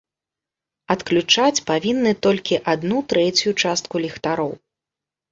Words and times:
Адключаць 0.93 1.63
павінны 1.71 2.13
толькі 2.27 2.59
адну 2.73 2.97
трэцюю 3.13 3.53
частку 3.65 3.95
ліхтароў. 4.07 4.49